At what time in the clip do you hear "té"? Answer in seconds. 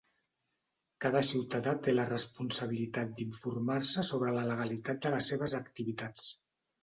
1.87-1.93